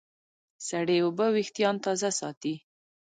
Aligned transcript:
سړې 0.67 0.97
اوبه 1.03 1.27
وېښتيان 1.35 1.75
تازه 1.85 2.09
ساتي. 2.19 2.53